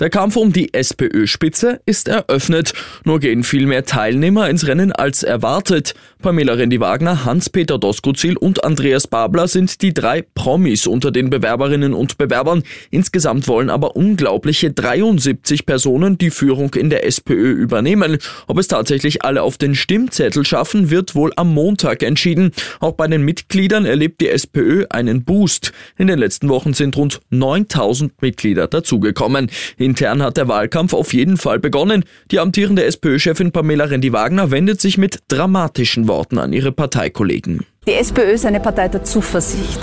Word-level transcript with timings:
Der 0.00 0.08
Kampf 0.08 0.36
um 0.36 0.50
die 0.50 0.72
SPÖ-Spitze 0.72 1.82
ist 1.84 2.08
eröffnet. 2.08 2.72
Nur 3.04 3.20
gehen 3.20 3.44
viel 3.44 3.66
mehr 3.66 3.84
Teilnehmer 3.84 4.48
ins 4.48 4.66
Rennen 4.66 4.92
als 4.92 5.22
erwartet. 5.22 5.94
Pamela 6.22 6.54
Rendi-Wagner, 6.54 7.26
Hans-Peter 7.26 7.78
Doskozil 7.78 8.38
und 8.38 8.64
Andreas 8.64 9.06
Babler 9.06 9.46
sind 9.46 9.82
die 9.82 9.92
drei 9.92 10.22
Promis 10.22 10.86
unter 10.86 11.10
den 11.10 11.28
Bewerberinnen 11.28 11.92
und 11.92 12.16
Bewerbern. 12.16 12.62
Insgesamt 12.90 13.46
wollen 13.46 13.68
aber 13.68 13.94
unglaubliche 13.94 14.70
73 14.70 15.66
Personen 15.66 16.16
die 16.16 16.30
Führung 16.30 16.72
in 16.74 16.88
der 16.88 17.06
SPÖ 17.06 17.52
übernehmen. 17.52 18.16
Ob 18.46 18.58
es 18.58 18.68
tatsächlich 18.68 19.22
alle 19.22 19.42
auf 19.42 19.58
den 19.58 19.74
Stimmzettel 19.74 20.46
schaffen, 20.46 20.88
wird 20.88 21.14
wohl 21.14 21.32
am 21.36 21.52
Montag 21.52 22.02
entschieden. 22.02 22.52
Auch 22.80 22.92
bei 22.92 23.06
den 23.06 23.22
Mitgliedern 23.22 23.84
erlebt 23.84 24.22
die 24.22 24.28
SPÖ 24.30 24.86
einen 24.88 25.24
Boost. 25.24 25.72
In 25.98 26.06
den 26.06 26.18
letzten 26.18 26.48
Wochen 26.48 26.72
sind 26.72 26.96
rund 26.96 27.20
9000 27.28 28.22
Mitglieder 28.22 28.66
dazugekommen. 28.66 29.50
Intern 29.90 30.22
hat 30.22 30.36
der 30.36 30.46
Wahlkampf 30.46 30.94
auf 30.94 31.12
jeden 31.12 31.36
Fall 31.36 31.58
begonnen. 31.58 32.04
Die 32.30 32.38
amtierende 32.38 32.84
SPÖ-Chefin 32.84 33.50
Pamela 33.50 33.86
Rendi-Wagner 33.86 34.52
wendet 34.52 34.80
sich 34.80 34.98
mit 34.98 35.18
dramatischen 35.26 36.06
Worten 36.06 36.38
an 36.38 36.52
ihre 36.52 36.70
Parteikollegen. 36.70 37.66
Die 37.88 37.94
SPÖ 37.94 38.30
ist 38.30 38.46
eine 38.46 38.60
Partei 38.60 38.86
der 38.86 39.02
Zuversicht. 39.02 39.80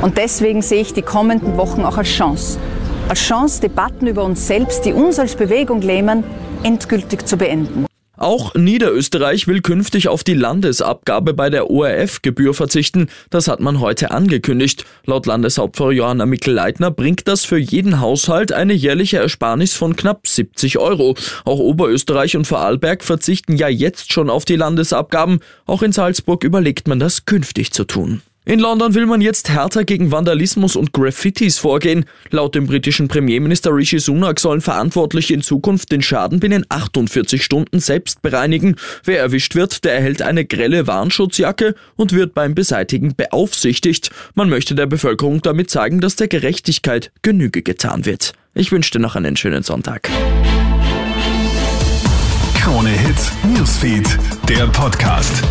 Und 0.00 0.16
deswegen 0.16 0.62
sehe 0.62 0.80
ich 0.80 0.92
die 0.92 1.02
kommenden 1.02 1.56
Wochen 1.56 1.82
auch 1.82 1.98
als 1.98 2.08
Chance. 2.08 2.60
Als 3.08 3.18
Chance, 3.18 3.60
Debatten 3.60 4.06
über 4.06 4.22
uns 4.22 4.46
selbst, 4.46 4.84
die 4.84 4.92
uns 4.92 5.18
als 5.18 5.34
Bewegung 5.34 5.80
lähmen, 5.80 6.22
endgültig 6.62 7.26
zu 7.26 7.36
beenden. 7.36 7.87
Auch 8.18 8.54
Niederösterreich 8.54 9.46
will 9.46 9.60
künftig 9.60 10.08
auf 10.08 10.24
die 10.24 10.34
Landesabgabe 10.34 11.34
bei 11.34 11.50
der 11.50 11.70
ORF-Gebühr 11.70 12.52
verzichten. 12.52 13.08
Das 13.30 13.46
hat 13.46 13.60
man 13.60 13.78
heute 13.78 14.10
angekündigt. 14.10 14.84
Laut 15.06 15.26
Landeshauptfrau 15.26 15.92
Johanna 15.92 16.26
Mikl-Leitner 16.26 16.90
bringt 16.90 17.28
das 17.28 17.44
für 17.44 17.58
jeden 17.58 18.00
Haushalt 18.00 18.50
eine 18.52 18.72
jährliche 18.72 19.18
Ersparnis 19.18 19.74
von 19.74 19.94
knapp 19.94 20.26
70 20.26 20.78
Euro. 20.78 21.14
Auch 21.44 21.60
Oberösterreich 21.60 22.36
und 22.36 22.46
Vorarlberg 22.46 23.04
verzichten 23.04 23.56
ja 23.56 23.68
jetzt 23.68 24.12
schon 24.12 24.30
auf 24.30 24.44
die 24.44 24.56
Landesabgaben. 24.56 25.38
Auch 25.66 25.82
in 25.82 25.92
Salzburg 25.92 26.42
überlegt 26.42 26.88
man 26.88 26.98
das 26.98 27.24
künftig 27.24 27.72
zu 27.72 27.84
tun. 27.84 28.20
In 28.48 28.60
London 28.60 28.94
will 28.94 29.04
man 29.04 29.20
jetzt 29.20 29.50
härter 29.50 29.84
gegen 29.84 30.10
Vandalismus 30.10 30.74
und 30.74 30.94
Graffitis 30.94 31.58
vorgehen. 31.58 32.06
Laut 32.30 32.54
dem 32.54 32.66
britischen 32.66 33.06
Premierminister 33.06 33.74
Rishi 33.74 33.98
Sunak 33.98 34.40
sollen 34.40 34.62
Verantwortliche 34.62 35.34
in 35.34 35.42
Zukunft 35.42 35.92
den 35.92 36.00
Schaden 36.00 36.40
binnen 36.40 36.64
48 36.70 37.44
Stunden 37.44 37.78
selbst 37.78 38.22
bereinigen. 38.22 38.76
Wer 39.04 39.20
erwischt 39.20 39.54
wird, 39.54 39.84
der 39.84 39.92
erhält 39.92 40.22
eine 40.22 40.46
grelle 40.46 40.86
Warnschutzjacke 40.86 41.74
und 41.96 42.14
wird 42.14 42.32
beim 42.32 42.54
Beseitigen 42.54 43.14
beaufsichtigt. 43.14 44.08
Man 44.34 44.48
möchte 44.48 44.74
der 44.74 44.86
Bevölkerung 44.86 45.42
damit 45.42 45.68
zeigen, 45.68 46.00
dass 46.00 46.16
der 46.16 46.28
Gerechtigkeit 46.28 47.12
Genüge 47.20 47.60
getan 47.60 48.06
wird. 48.06 48.32
Ich 48.54 48.72
wünsche 48.72 48.92
dir 48.92 49.00
noch 49.00 49.14
einen 49.14 49.36
schönen 49.36 49.62
Sonntag. 49.62 50.08
Krone 52.54 52.88
Hits, 52.88 53.30
Newsfeed, 53.44 54.18
der 54.48 54.66
Podcast. 54.68 55.44